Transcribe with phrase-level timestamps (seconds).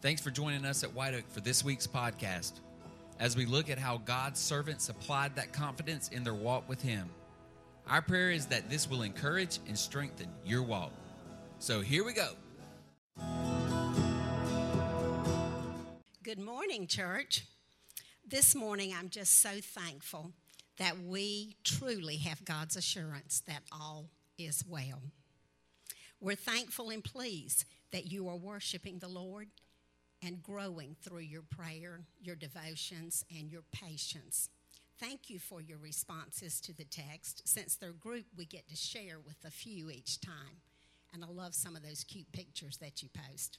[0.00, 2.52] Thanks for joining us at White Oak for this week's podcast
[3.18, 7.10] as we look at how God's servants applied that confidence in their walk with Him.
[7.88, 10.92] Our prayer is that this will encourage and strengthen your walk.
[11.58, 12.28] So here we go.
[16.22, 17.46] Good morning, church.
[18.24, 20.30] This morning, I'm just so thankful
[20.76, 25.02] that we truly have God's assurance that all is well.
[26.20, 29.48] We're thankful and pleased that you are worshiping the Lord
[30.22, 34.48] and growing through your prayer, your devotions, and your patience.
[34.98, 37.46] Thank you for your responses to the text.
[37.46, 40.62] Since they're group, we get to share with a few each time.
[41.14, 43.58] And I love some of those cute pictures that you post.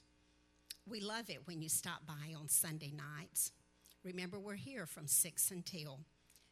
[0.86, 3.52] We love it when you stop by on Sunday nights.
[4.04, 6.00] Remember, we're here from 6 until.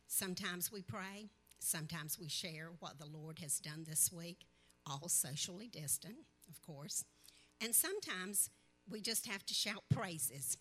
[0.06, 1.28] Sometimes we pray,
[1.60, 4.46] sometimes we share what the Lord has done this week,
[4.86, 6.16] all socially distant,
[6.48, 7.04] of course.
[7.60, 8.50] And sometimes
[8.90, 10.56] we just have to shout praises.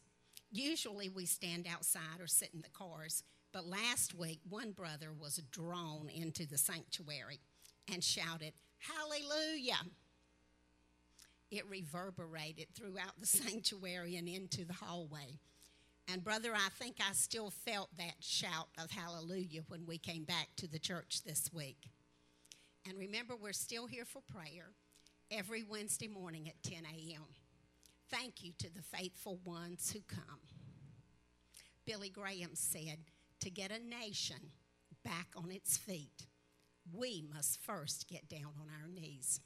[0.52, 5.38] Usually we stand outside or sit in the cars, but last week one brother was
[5.52, 7.40] drawn into the sanctuary
[7.92, 9.80] and shouted, Hallelujah!
[11.50, 15.40] It reverberated throughout the sanctuary and into the hallway.
[16.10, 20.48] And, brother, I think I still felt that shout of hallelujah when we came back
[20.58, 21.90] to the church this week.
[22.88, 24.70] And remember, we're still here for prayer
[25.30, 27.26] every Wednesday morning at 10 a.m.
[28.10, 30.40] Thank you to the faithful ones who come.
[31.86, 33.00] Billy Graham said,
[33.42, 34.52] to get a nation
[35.04, 36.26] back on its feet,
[36.94, 39.42] we must first get down on our knees.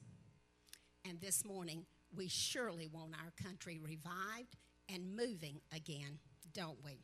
[1.07, 4.57] And this morning, we surely want our country revived
[4.93, 6.19] and moving again,
[6.53, 6.99] don't we?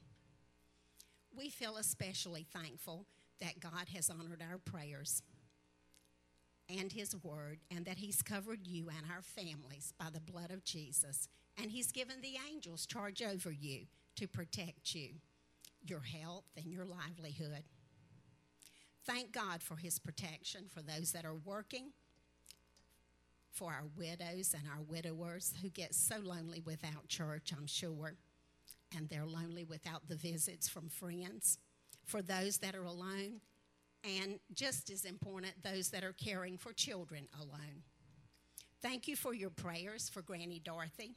[1.36, 3.06] We feel especially thankful
[3.42, 5.22] that God has honored our prayers
[6.70, 10.64] and His Word, and that He's covered you and our families by the blood of
[10.64, 15.10] Jesus and He's given the angels charge over you to protect you,
[15.86, 17.64] your health, and your livelihood.
[19.06, 21.92] Thank God for His protection for those that are working,
[23.52, 28.16] for our widows and our widowers who get so lonely without church, I'm sure,
[28.96, 31.58] and they're lonely without the visits from friends,
[32.06, 33.42] for those that are alone,
[34.04, 37.84] and just as important, those that are caring for children alone.
[38.82, 41.16] Thank you for your prayers for Granny Dorothy.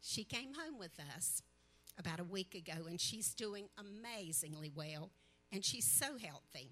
[0.00, 1.42] She came home with us
[1.98, 5.10] about a week ago and she's doing amazingly well
[5.52, 6.70] and she's so healthy.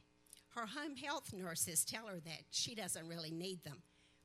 [0.51, 3.83] Her home health nurses tell her that she doesn't really need them,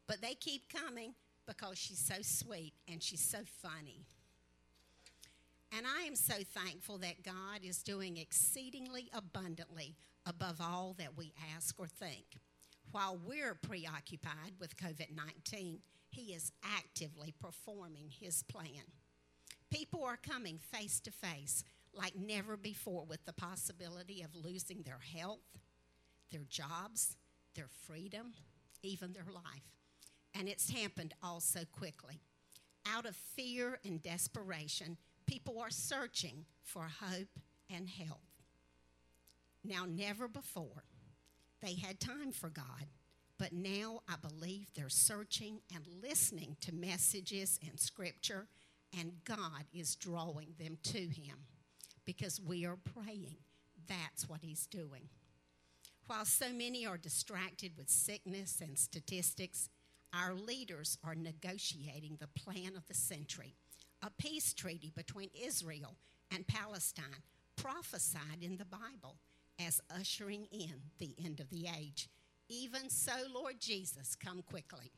[0.08, 1.14] but they keep coming
[1.46, 4.06] because she's so sweet and she's so funny.
[5.76, 9.96] And I am so thankful that God is doing exceedingly abundantly
[10.26, 12.26] above all that we ask or think.
[12.92, 15.80] While we're preoccupied with COVID 19,
[16.12, 18.84] he is actively performing his plan.
[19.72, 21.64] People are coming face to face
[21.94, 25.58] like never before with the possibility of losing their health,
[26.32, 27.16] their jobs,
[27.56, 28.34] their freedom,
[28.84, 29.72] even their life.
[30.34, 32.22] And it's happened all so quickly.
[32.88, 37.40] Out of fear and desperation, people are searching for hope
[37.70, 38.22] and help.
[39.64, 40.84] Now, never before
[41.62, 42.88] they had time for God
[43.42, 48.46] but now I believe they're searching and listening to messages and scripture,
[48.96, 51.48] and God is drawing them to Him
[52.06, 53.38] because we are praying.
[53.88, 55.10] That's what He's doing.
[56.06, 59.70] While so many are distracted with sickness and statistics,
[60.14, 63.56] our leaders are negotiating the plan of the century
[64.04, 65.96] a peace treaty between Israel
[66.32, 67.24] and Palestine,
[67.56, 69.18] prophesied in the Bible
[69.60, 72.08] as ushering in the end of the age.
[72.54, 74.92] Even so, Lord Jesus, come quickly.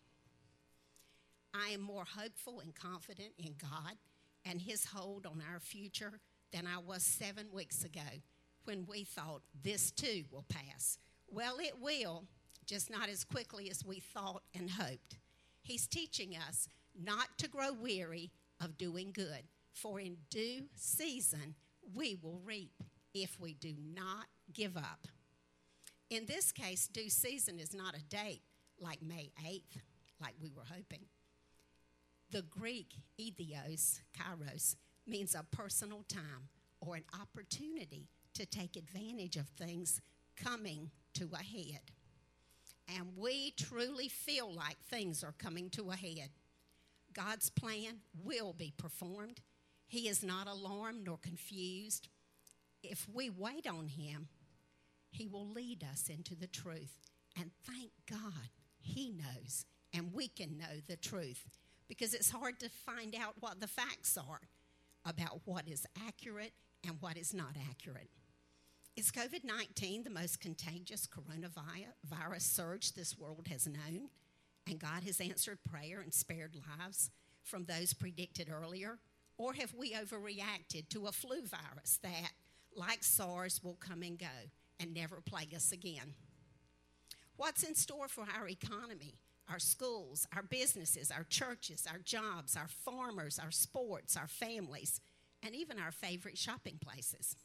[1.53, 3.93] I am more hopeful and confident in God
[4.43, 6.13] and His hold on our future
[6.51, 8.01] than I was seven weeks ago
[8.63, 10.97] when we thought this too will pass.
[11.29, 12.23] Well, it will,
[12.65, 15.17] just not as quickly as we thought and hoped.
[15.61, 16.67] He's teaching us
[16.99, 18.31] not to grow weary
[18.61, 19.43] of doing good,
[19.73, 21.53] for in due season
[21.93, 22.81] we will reap
[23.13, 25.07] if we do not give up.
[26.09, 28.41] In this case, due season is not a date
[28.79, 29.81] like May 8th,
[30.21, 31.05] like we were hoping.
[32.31, 36.49] The Greek idios, kairos, means a personal time
[36.81, 40.01] or an opportunity to take advantage of things
[40.35, 41.81] coming to a head.
[42.97, 46.29] And we truly feel like things are coming to a head.
[47.13, 49.41] God's plan will be performed.
[49.87, 52.09] He is not alarmed nor confused.
[52.81, 54.27] If we wait on Him,
[55.13, 56.99] he will lead us into the truth.
[57.39, 58.49] And thank God
[58.79, 61.49] He knows, and we can know the truth
[61.87, 64.41] because it's hard to find out what the facts are.
[65.05, 66.53] about what is accurate
[66.87, 68.09] and what is not accurate.
[68.95, 74.09] Is COVID 19 the most contagious coronavirus surge this world has known?
[74.65, 77.09] And God has answered prayer and spared lives
[77.43, 78.97] from those predicted earlier?
[79.37, 82.31] Or have we overreacted to a flu virus that,
[82.75, 84.27] like SARS, will come and go
[84.79, 86.13] and never plague us again?
[87.35, 89.15] What's in store for our economy,
[89.49, 95.01] our schools, our businesses, our churches, our jobs, our farmers, our sports, our families,
[95.41, 97.35] and even our favorite shopping places?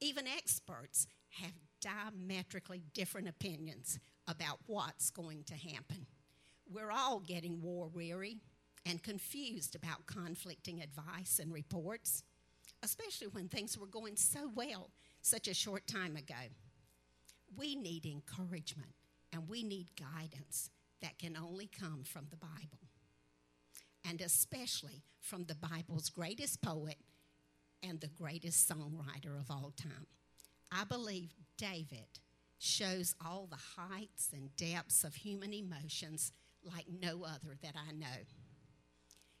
[0.00, 1.06] Even experts
[1.40, 6.06] have diametrically different opinions about what's going to happen.
[6.70, 8.38] We're all getting war weary
[8.86, 12.22] and confused about conflicting advice and reports,
[12.82, 14.90] especially when things were going so well
[15.24, 16.34] such a short time ago.
[17.56, 18.92] We need encouragement
[19.32, 22.88] and we need guidance that can only come from the Bible,
[24.08, 26.96] and especially from the Bible's greatest poet
[27.82, 30.06] and the greatest songwriter of all time.
[30.70, 32.20] I believe David
[32.58, 36.32] shows all the heights and depths of human emotions
[36.62, 38.24] like no other that I know.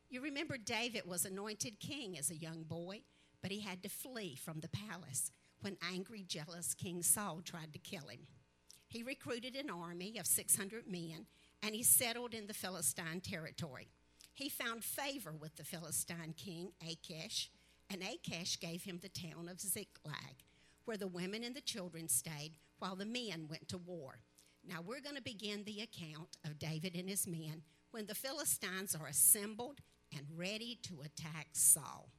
[0.08, 3.02] You remember David was anointed king as a young boy,
[3.42, 5.30] but he had to flee from the palace
[5.64, 8.26] when angry, jealous King Saul tried to kill him.
[8.86, 11.26] He recruited an army of 600 men
[11.62, 13.88] and he settled in the Philistine territory.
[14.34, 17.50] He found favor with the Philistine king Achish,
[17.88, 20.44] and Achish gave him the town of Ziklag,
[20.84, 24.18] where the women and the children stayed while the men went to war.
[24.68, 27.62] Now we're going to begin the account of David and his men
[27.92, 29.80] when the Philistines are assembled
[30.14, 32.10] and ready to attack Saul.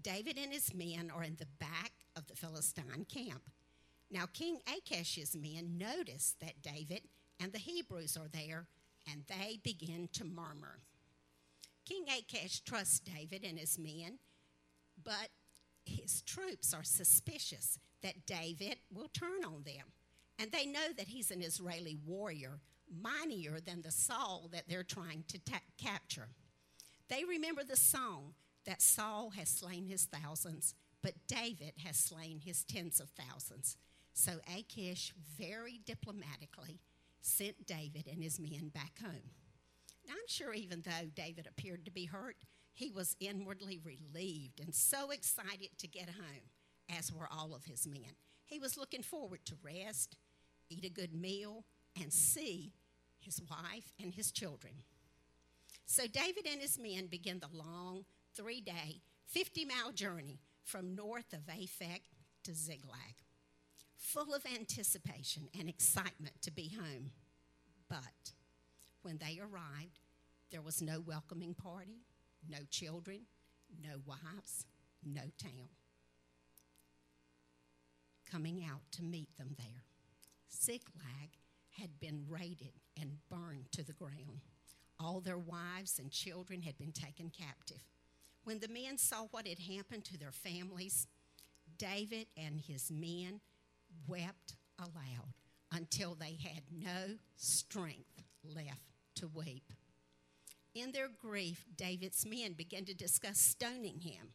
[0.00, 3.42] David and his men are in the back of the Philistine camp.
[4.10, 7.02] Now, King Achish's men notice that David
[7.40, 8.66] and the Hebrews are there,
[9.10, 10.80] and they begin to murmur.
[11.84, 14.18] King Achish trusts David and his men,
[15.02, 15.28] but
[15.84, 19.92] his troops are suspicious that David will turn on them.
[20.38, 22.60] And they know that he's an Israeli warrior,
[23.00, 26.28] mightier than the Saul that they're trying to ta- capture.
[27.08, 28.34] They remember the song
[28.66, 33.76] that Saul has slain his thousands, but David has slain his tens of thousands.
[34.12, 36.80] So Achish very diplomatically
[37.20, 39.30] sent David and his men back home.
[40.06, 42.36] Now, I'm sure even though David appeared to be hurt,
[42.72, 46.50] he was inwardly relieved and so excited to get home,
[46.96, 48.16] as were all of his men.
[48.46, 50.16] He was looking forward to rest,
[50.70, 51.64] eat a good meal,
[52.00, 52.72] and see
[53.20, 54.74] his wife and his children.
[55.84, 58.04] So David and his men begin the long
[58.34, 62.02] three day, 50 mile journey from north of Aphek
[62.44, 63.16] to Ziklag,
[63.96, 67.10] full of anticipation and excitement to be home.
[67.88, 68.32] But
[69.00, 70.00] when they arrived,
[70.50, 72.02] there was no welcoming party,
[72.46, 73.22] no children,
[73.82, 74.66] no wives,
[75.02, 75.70] no town
[78.30, 79.84] coming out to meet them there.
[80.52, 81.38] Ziklag
[81.70, 84.42] had been raided and burned to the ground.
[85.00, 87.82] All their wives and children had been taken captive.
[88.48, 91.06] When the men saw what had happened to their families,
[91.76, 93.42] David and his men
[94.06, 95.34] wept aloud
[95.70, 99.74] until they had no strength left to weep.
[100.74, 104.28] In their grief, David's men began to discuss stoning him.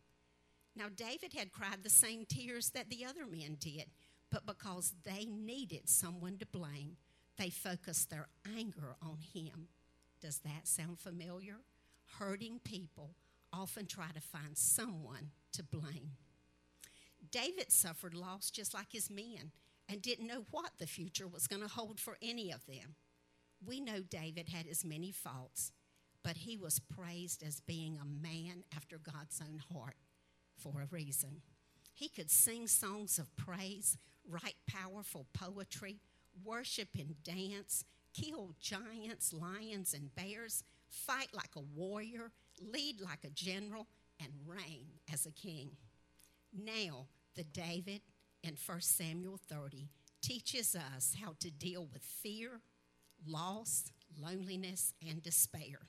[0.76, 3.86] Now, David had cried the same tears that the other men did,
[4.30, 6.98] but because they needed someone to blame,
[7.40, 9.70] they focused their anger on him.
[10.22, 11.62] Does that sound familiar?
[12.20, 13.16] Hurting people
[13.54, 16.12] often try to find someone to blame.
[17.32, 19.52] David suffered loss just like his men
[19.88, 22.96] and didn't know what the future was going to hold for any of them.
[23.66, 25.72] We know David had his many faults,
[26.24, 29.96] but he was praised as being a man after God's own heart
[30.58, 31.42] for a reason.
[31.94, 36.00] He could sing songs of praise, write powerful poetry,
[36.44, 42.32] worship and dance, kill giants, lions, and bears, fight like a warrior,
[42.62, 43.88] lead like a general,
[44.20, 45.72] and reign as a king.
[46.54, 48.02] Now, the David
[48.44, 49.90] in 1 Samuel 30
[50.22, 52.62] teaches us how to deal with fear,
[53.26, 55.88] loss, loneliness, and despair.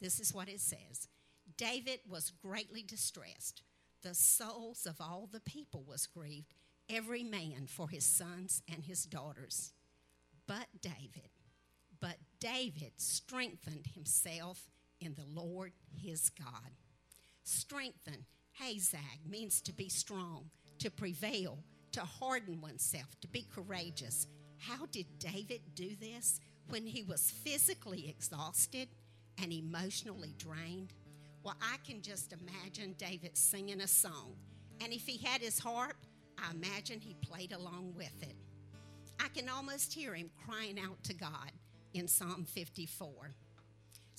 [0.00, 1.08] This is what it says
[1.56, 3.62] David was greatly distressed.
[4.02, 6.54] The souls of all the people was grieved,
[6.88, 9.72] every man for his sons and his daughters.
[10.46, 11.30] But David,
[12.00, 16.72] but David strengthened himself in the Lord his God.
[17.44, 18.26] Strengthen,
[18.60, 21.58] Hazag, means to be strong, to prevail,
[21.92, 24.26] to harden oneself, to be courageous.
[24.58, 28.88] How did David do this when he was physically exhausted
[29.40, 30.92] and emotionally drained?
[31.42, 34.34] Well, I can just imagine David singing a song.
[34.80, 35.96] And if he had his harp,
[36.38, 38.36] I imagine he played along with it.
[39.20, 41.52] I can almost hear him crying out to God
[41.94, 43.34] in Psalm 54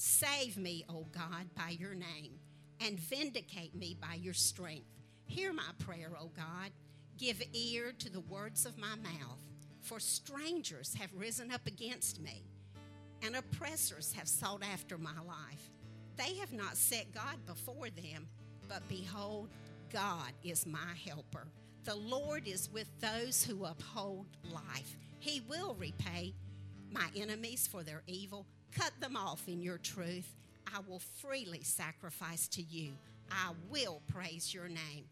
[0.02, 2.40] Save me, O God, by your name,
[2.80, 4.88] and vindicate me by your strength.
[5.26, 6.72] Hear my prayer, O God.
[7.18, 9.44] Give ear to the words of my mouth,
[9.82, 12.46] for strangers have risen up against me,
[13.22, 15.70] and oppressors have sought after my life.
[16.16, 18.26] They have not set God before them,
[18.70, 19.50] but behold,
[19.92, 21.46] God is my helper.
[21.84, 24.96] The Lord is with those who uphold life.
[25.20, 26.34] He will repay
[26.90, 28.46] my enemies for their evil.
[28.76, 30.36] Cut them off in your truth.
[30.74, 32.92] I will freely sacrifice to you.
[33.32, 35.06] I will praise your name.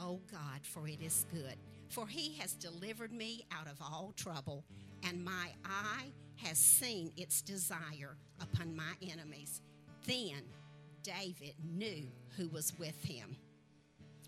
[0.00, 1.56] O God, for it is good.
[1.88, 4.64] For he has delivered me out of all trouble,
[5.06, 9.60] and my eye has seen its desire upon my enemies.
[10.06, 10.42] Then
[11.02, 13.36] David knew who was with him.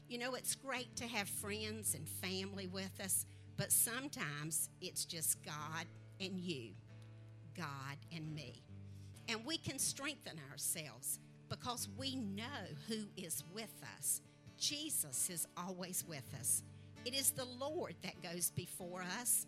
[0.09, 3.25] You know, it's great to have friends and family with us,
[3.57, 5.87] but sometimes it's just God
[6.21, 6.71] and you,
[7.57, 8.63] God and me.
[9.29, 12.45] And we can strengthen ourselves because we know
[12.89, 14.21] who is with us.
[14.59, 16.63] Jesus is always with us.
[17.05, 19.47] It is the Lord that goes before us.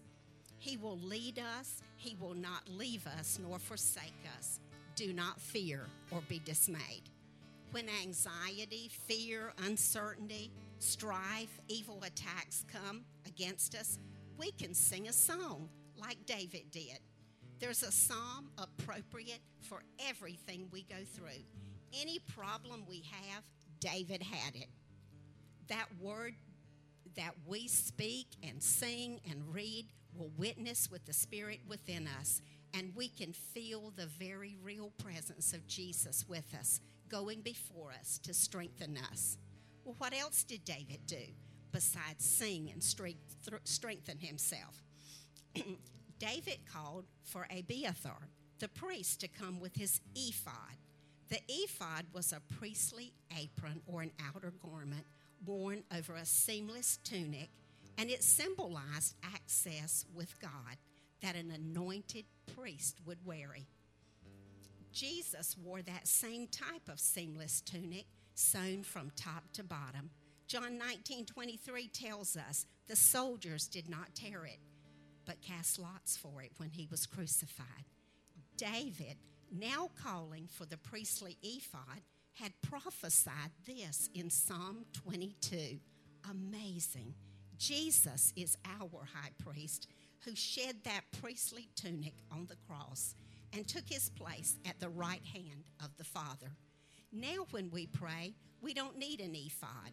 [0.59, 4.61] He will lead us, He will not leave us nor forsake us.
[4.95, 7.11] Do not fear or be dismayed.
[7.73, 13.99] When anxiety, fear, uncertainty, strife, evil attacks come against us,
[14.39, 16.99] we can sing a song like David did.
[17.59, 21.43] There's a psalm appropriate for everything we go through.
[21.99, 23.43] Any problem we have,
[23.81, 24.69] David had it.
[25.69, 26.35] That word
[27.17, 32.43] that we speak and sing and read will witness with the Spirit within us,
[32.75, 38.19] and we can feel the very real presence of Jesus with us, going before us
[38.19, 39.39] to strengthen us.
[39.85, 41.25] Well, what else did David do
[41.73, 44.83] besides sing and strengthen himself?
[46.19, 50.77] David called for Abiathar, the priest, to come with his ephod.
[51.29, 55.05] The ephod was a priestly apron or an outer garment
[55.45, 57.51] worn over a seamless tunic,
[57.99, 60.77] and it symbolized access with God
[61.23, 63.57] that an anointed priest would wear.
[64.93, 70.11] Jesus wore that same type of seamless tunic sewn from top to bottom.
[70.47, 74.59] John 19 23 tells us the soldiers did not tear it,
[75.27, 77.85] but cast lots for it when he was crucified.
[78.57, 79.17] David,
[79.53, 82.03] now calling for the priestly ephod,
[82.35, 85.79] had prophesied this in Psalm 22.
[86.31, 87.15] Amazing.
[87.59, 89.89] Jesus is our high priest
[90.25, 93.15] who shed that priestly tunic on the cross
[93.55, 96.57] and took his place at the right hand of the Father.
[97.13, 99.93] Now, when we pray, we don't need an ephod.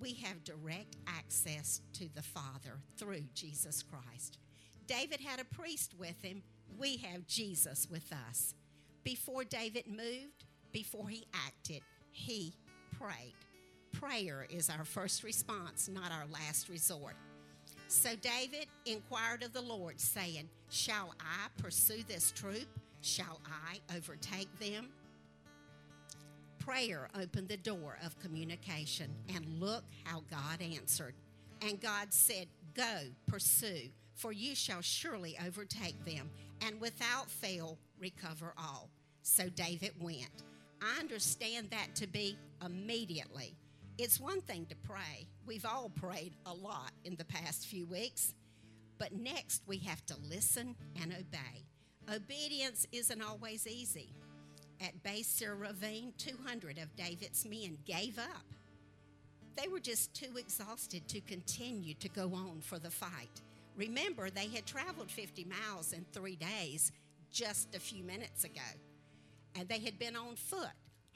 [0.00, 4.38] We have direct access to the Father through Jesus Christ.
[4.86, 6.42] David had a priest with him.
[6.78, 8.54] We have Jesus with us.
[9.02, 12.54] Before David moved, before he acted, he
[12.98, 13.34] prayed.
[13.92, 17.14] Prayer is our first response, not our last resort.
[17.88, 22.66] So David inquired of the Lord, saying, Shall I pursue this troop?
[23.02, 24.88] Shall I overtake them?
[26.58, 31.14] Prayer opened the door of communication, and look how God answered.
[31.60, 36.30] And God said, Go, pursue, for you shall surely overtake them,
[36.64, 38.88] and without fail recover all.
[39.22, 40.42] So David went.
[40.82, 43.56] I understand that to be immediately.
[43.96, 45.26] It's one thing to pray.
[45.46, 48.34] We've all prayed a lot in the past few weeks.
[48.98, 51.64] But next, we have to listen and obey.
[52.14, 54.12] Obedience isn't always easy.
[54.80, 58.44] At Besor Ravine, 200 of David's men gave up.
[59.56, 63.40] They were just too exhausted to continue to go on for the fight.
[63.76, 66.92] Remember, they had traveled 50 miles in three days
[67.32, 68.60] just a few minutes ago,
[69.56, 70.68] and they had been on foot,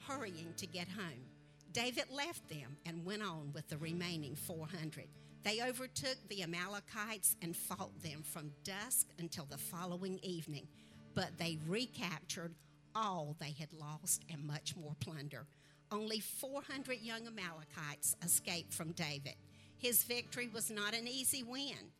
[0.07, 1.23] hurrying to get home.
[1.71, 5.05] David left them and went on with the remaining 400.
[5.43, 10.67] They overtook the Amalekites and fought them from dusk until the following evening,
[11.15, 12.53] but they recaptured
[12.95, 15.45] all they had lost and much more plunder.
[15.91, 19.35] Only 400 young Amalekites escaped from David.
[19.77, 21.91] His victory was not an easy win.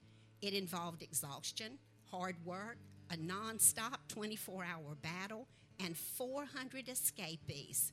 [0.41, 1.77] It involved exhaustion,
[2.09, 2.77] hard work,
[3.11, 5.47] a nonstop 24 hour battle,
[5.79, 7.91] and 400 escapees.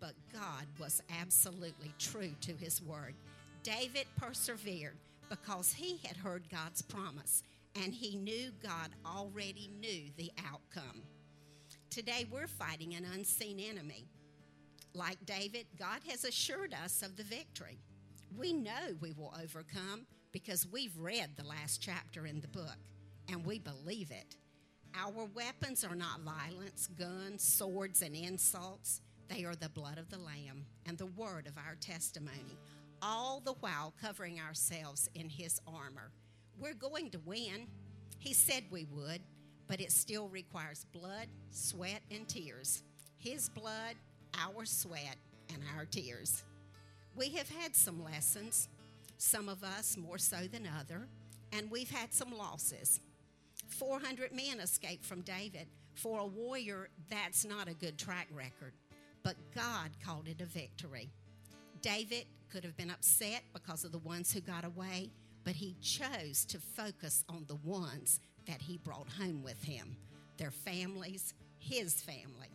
[0.00, 3.14] But God was absolutely true to his word.
[3.62, 4.96] David persevered
[5.30, 7.42] because he had heard God's promise
[7.82, 11.02] and he knew God already knew the outcome.
[11.90, 14.04] Today we're fighting an unseen enemy.
[14.94, 17.78] Like David, God has assured us of the victory.
[18.36, 22.76] We know we will overcome because we've read the last chapter in the book
[23.30, 24.36] and we believe it.
[25.00, 29.00] Our weapons are not violence, guns, swords, and insults.
[29.28, 32.58] They are the blood of the Lamb and the word of our testimony,
[33.00, 36.10] all the while covering ourselves in His armor.
[36.58, 37.68] We're going to win.
[38.18, 39.20] He said we would,
[39.68, 42.82] but it still requires blood, sweat, and tears.
[43.18, 43.94] His blood,
[44.36, 45.16] our sweat,
[45.52, 46.42] and our tears.
[47.14, 48.68] We have had some lessons,
[49.18, 51.08] some of us more so than other,
[51.52, 53.00] and we've had some losses.
[53.68, 55.68] 400 men escaped from David.
[55.94, 58.72] For a warrior, that's not a good track record,
[59.22, 61.08] but God called it a victory.
[61.82, 65.10] David could have been upset because of the ones who got away,
[65.44, 69.96] but he chose to focus on the ones that he brought home with him
[70.36, 72.48] their families, his family.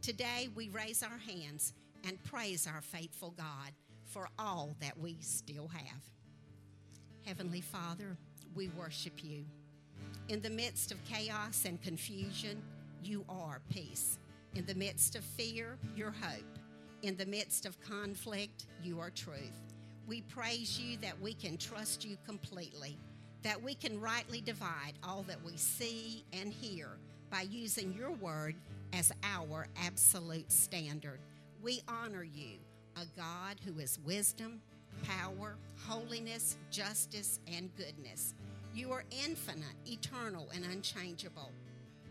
[0.00, 3.72] Today, we raise our hands and praise our faithful God
[4.12, 6.02] for all that we still have.
[7.24, 8.16] Heavenly Father,
[8.54, 9.44] we worship you.
[10.28, 12.62] In the midst of chaos and confusion,
[13.02, 14.18] you are peace.
[14.54, 16.58] In the midst of fear, you're hope.
[17.02, 19.60] In the midst of conflict, you are truth.
[20.06, 22.98] We praise you that we can trust you completely,
[23.42, 26.88] that we can rightly divide all that we see and hear
[27.30, 28.56] by using your word
[28.92, 31.18] as our absolute standard.
[31.62, 32.58] We honor you,
[32.96, 34.60] a God who is wisdom,
[35.02, 35.56] power,
[35.86, 38.34] holiness, justice, and goodness.
[38.74, 41.50] You are infinite, eternal, and unchangeable.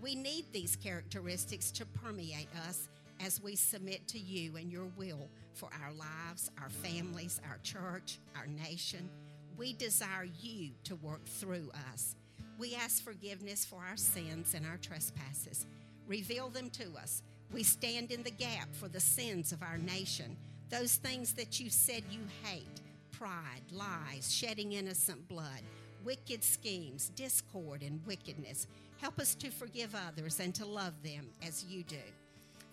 [0.01, 2.87] We need these characteristics to permeate us
[3.23, 8.19] as we submit to you and your will for our lives, our families, our church,
[8.35, 9.09] our nation.
[9.57, 12.15] We desire you to work through us.
[12.57, 15.65] We ask forgiveness for our sins and our trespasses.
[16.07, 17.21] Reveal them to us.
[17.53, 20.37] We stand in the gap for the sins of our nation,
[20.71, 25.61] those things that you said you hate pride, lies, shedding innocent blood,
[26.03, 28.65] wicked schemes, discord, and wickedness.
[28.99, 31.97] Help us to forgive others and to love them as you do.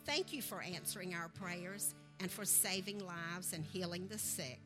[0.07, 4.61] Thank you for answering our prayers and for saving lives and healing the sick.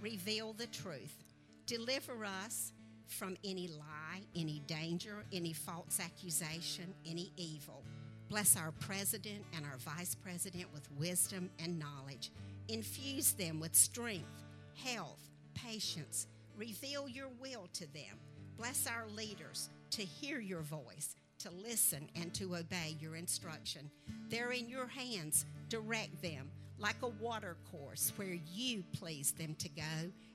[0.00, 1.22] Reveal the truth.
[1.66, 2.72] Deliver us
[3.06, 7.84] from any lie, any danger, any false accusation, any evil.
[8.28, 12.32] Bless our president and our vice president with wisdom and knowledge.
[12.68, 14.42] Infuse them with strength,
[14.82, 15.20] health,
[15.54, 16.26] patience.
[16.56, 18.18] Reveal your will to them.
[18.56, 23.90] Bless our leaders to hear your voice, to listen, and to obey your instruction.
[24.28, 25.44] They're in your hands.
[25.68, 29.82] Direct them like a water course where you please them to go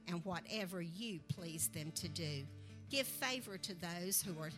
[0.08, 2.44] and whatever you please them to do.
[2.90, 4.52] Give favor to those who are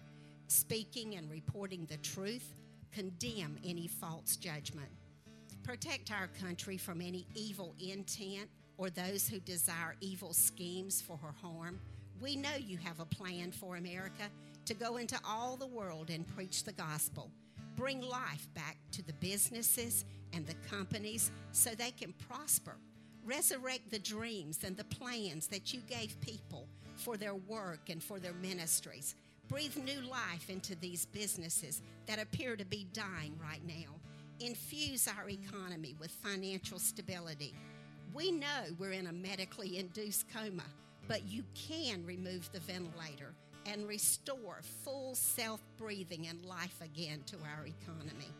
[0.47, 2.53] speaking and reporting the truth.
[2.91, 4.89] Condemn any false judgment.
[5.63, 11.33] Protect our country from any evil intent or those who desire evil schemes for her
[11.41, 11.79] harm.
[12.19, 14.23] We know you have a plan for America
[14.65, 17.29] to go into all the world and preach the gospel.
[17.75, 22.75] Bring life back to the businesses and the companies so they can prosper.
[23.23, 28.19] Resurrect the dreams and the plans that you gave people for their work and for
[28.19, 29.15] their ministries.
[29.47, 34.00] Breathe new life into these businesses that appear to be dying right now.
[34.41, 37.53] Infuse our economy with financial stability.
[38.11, 40.63] We know we're in a medically induced coma,
[41.07, 43.33] but you can remove the ventilator
[43.67, 48.31] and restore full self breathing and life again to our economy.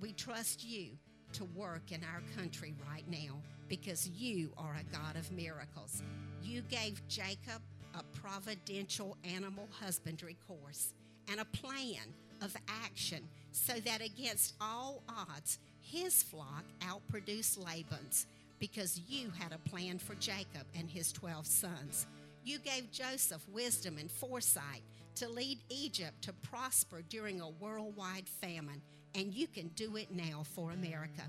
[0.00, 0.90] We trust you
[1.32, 3.34] to work in our country right now
[3.68, 6.04] because you are a God of miracles.
[6.40, 7.62] You gave Jacob
[7.94, 10.94] a providential animal husbandry course
[11.28, 18.26] and a plan of action so that against all odds, his flock outproduced Laban's
[18.58, 22.06] because you had a plan for Jacob and his 12 sons.
[22.44, 24.82] You gave Joseph wisdom and foresight
[25.16, 28.80] to lead Egypt to prosper during a worldwide famine,
[29.14, 31.22] and you can do it now for America.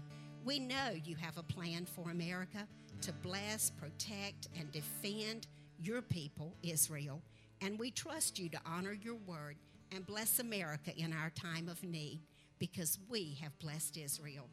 [0.45, 2.67] We know you have a plan for America
[3.01, 5.47] to bless, protect, and defend
[5.81, 7.21] your people, Israel,
[7.61, 9.55] and we trust you to honor your word
[9.93, 12.19] and bless America in our time of need
[12.59, 14.49] because we have blessed Israel.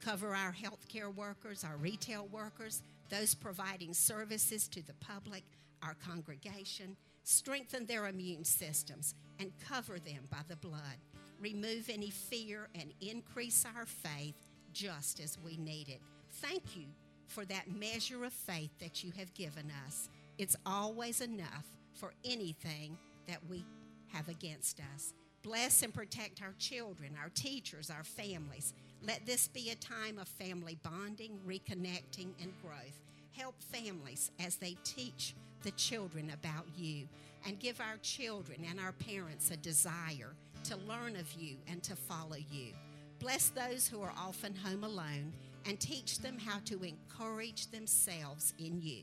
[0.00, 5.44] Cover our healthcare workers, our retail workers, those providing services to the public,
[5.82, 6.96] our congregation.
[7.24, 10.98] Strengthen their immune systems and cover them by the blood.
[11.40, 14.34] Remove any fear and increase our faith
[14.72, 16.00] just as we need it.
[16.32, 16.86] Thank you
[17.26, 20.08] for that measure of faith that you have given us.
[20.38, 22.96] It's always enough for anything
[23.28, 23.64] that we
[24.12, 25.14] have against us.
[25.42, 28.74] Bless and protect our children, our teachers, our families.
[29.04, 33.00] Let this be a time of family bonding, reconnecting, and growth.
[33.32, 37.08] Help families as they teach the children about you
[37.46, 41.96] and give our children and our parents a desire to learn of you and to
[41.96, 42.72] follow you.
[43.18, 45.32] Bless those who are often home alone
[45.66, 49.02] and teach them how to encourage themselves in you.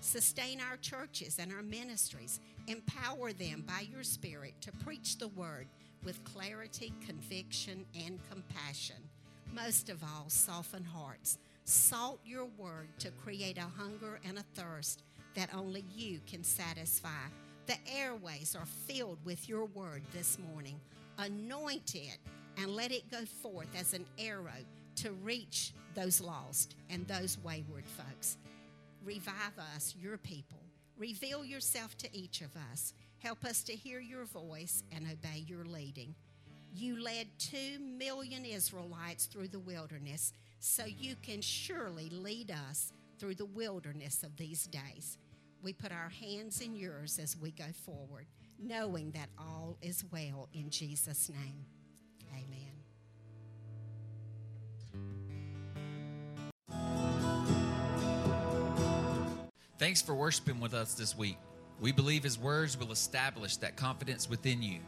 [0.00, 2.40] Sustain our churches and our ministries.
[2.66, 5.66] Empower them by your Spirit to preach the word
[6.04, 8.96] with clarity, conviction, and compassion.
[9.52, 11.38] Most of all, soften hearts.
[11.64, 15.02] Salt your word to create a hunger and a thirst
[15.34, 17.08] that only you can satisfy.
[17.66, 20.80] The airways are filled with your word this morning.
[21.18, 22.18] Anoint it
[22.56, 24.64] and let it go forth as an arrow
[24.96, 28.36] to reach those lost and those wayward folks.
[29.04, 30.58] Revive us, your people.
[30.96, 32.92] Reveal yourself to each of us.
[33.18, 36.14] Help us to hear your voice and obey your leading.
[36.74, 43.36] You led two million Israelites through the wilderness, so you can surely lead us through
[43.36, 45.18] the wilderness of these days.
[45.62, 48.26] We put our hands in yours as we go forward,
[48.58, 51.64] knowing that all is well in Jesus' name.
[59.78, 61.36] Thanks for worshiping with us this week.
[61.80, 64.80] We believe His words will establish that confidence within you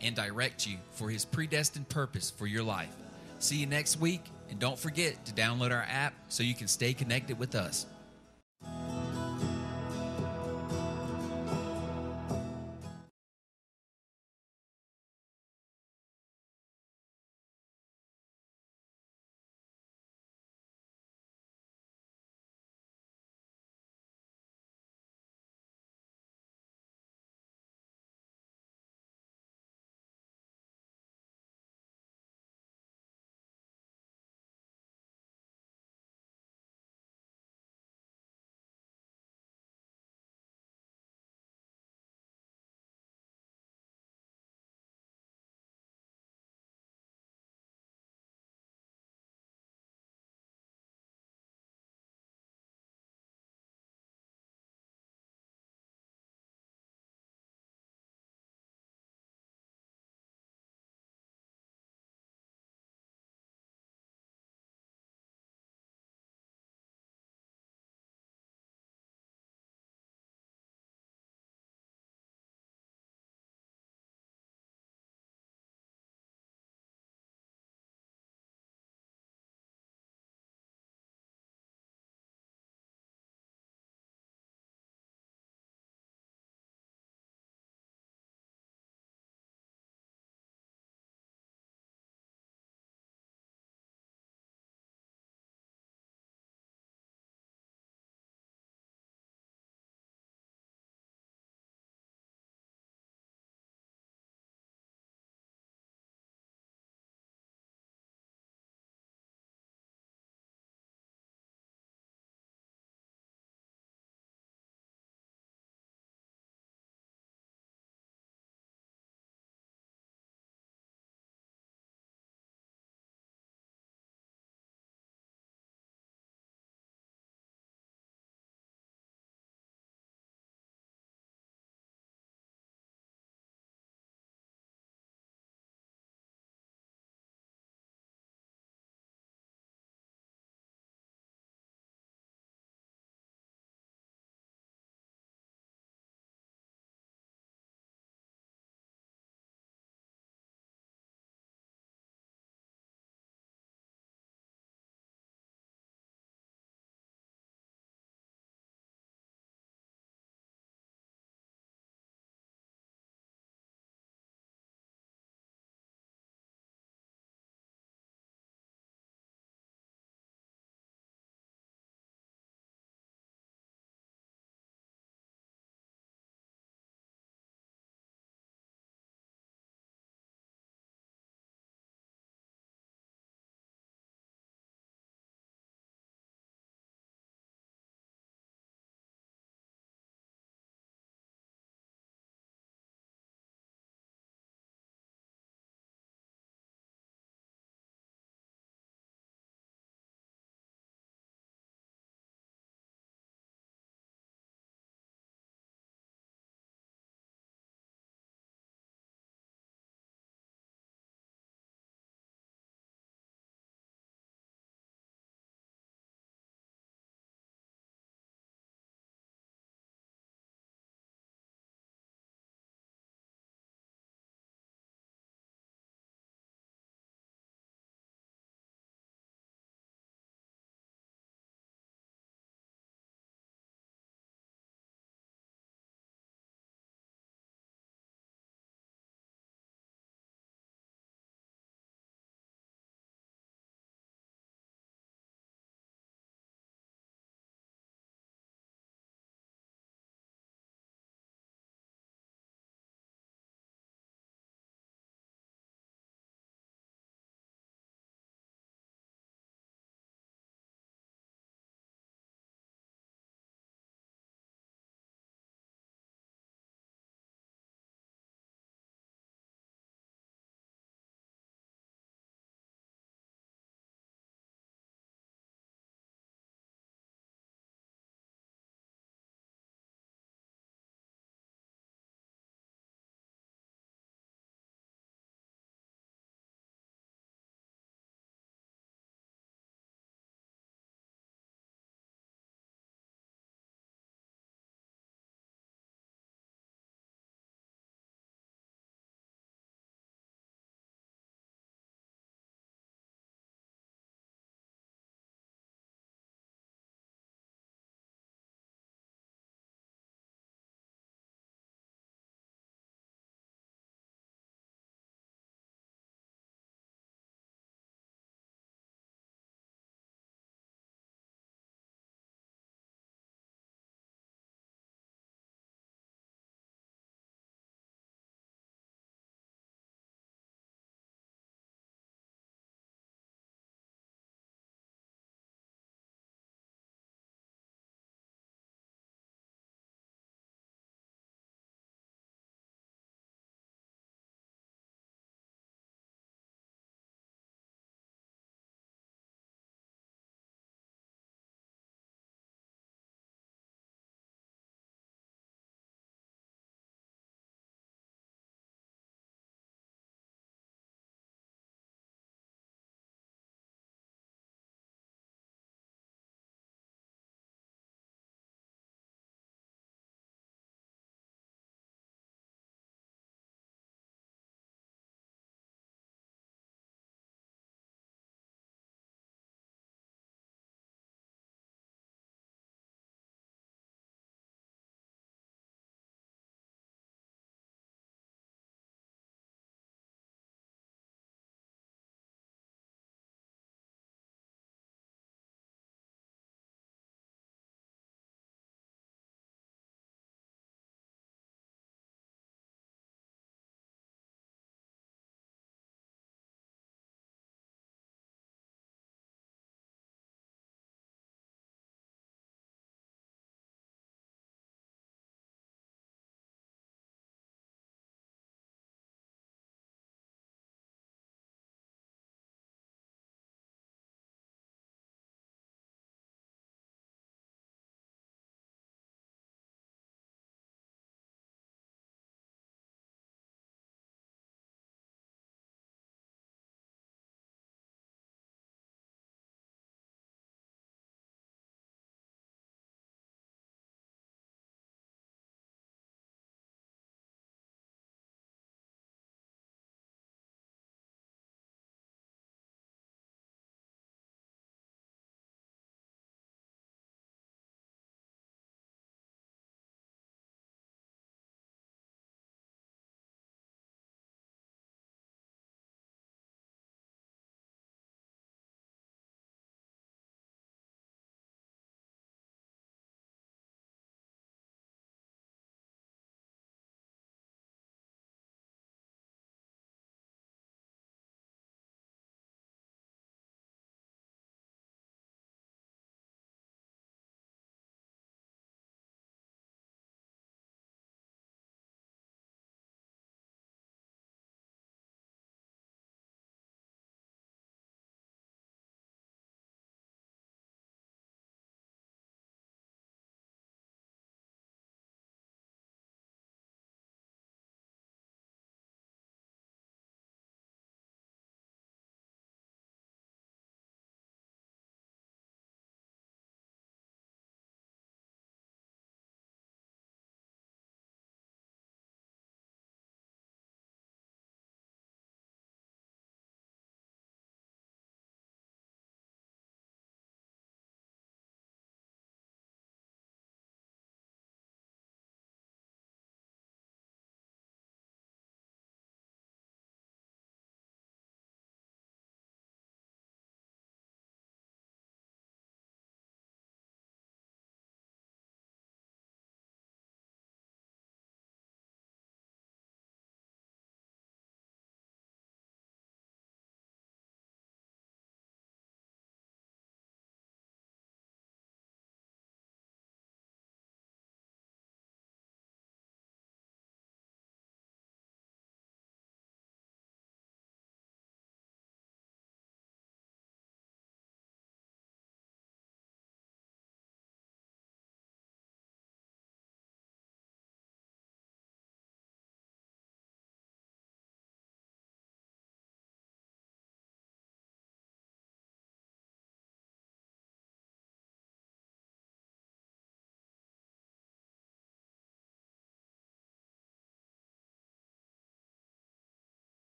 [0.00, 2.94] and direct you for His predestined purpose for your life.
[3.38, 6.94] See you next week, and don't forget to download our app so you can stay
[6.94, 7.84] connected with us.